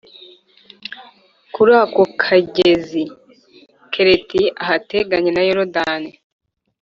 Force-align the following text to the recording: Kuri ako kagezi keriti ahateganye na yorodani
Kuri 1.53 1.71
ako 1.83 2.03
kagezi 2.21 3.03
keriti 3.93 4.41
ahateganye 4.63 5.29
na 5.33 5.43
yorodani 5.47 6.11